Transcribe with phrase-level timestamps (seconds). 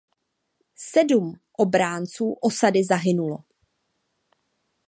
[0.75, 3.37] Sedm obránců osady zahynulo.